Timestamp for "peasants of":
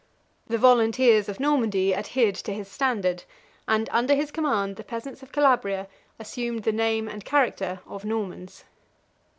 4.83-5.31